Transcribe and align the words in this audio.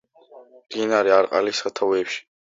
მდინარე 0.63 1.13
არყალის 1.19 1.61
სათავეებში. 1.67 2.27